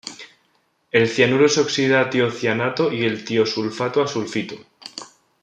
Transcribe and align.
El 0.91 1.07
cianuro 1.07 1.47
se 1.47 1.61
oxida 1.61 2.01
a 2.01 2.09
tiocianato 2.09 2.91
y 2.91 3.03
el 3.03 3.23
tiosulfato 3.23 4.01
a 4.01 4.07
sulfito. 4.07 4.55